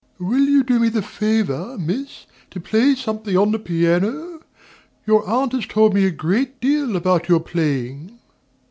[0.17, 4.39] Will you do me the favor, Miss, to play something on the piano?
[5.05, 8.17] Your aunt has told me a great deal about your playing.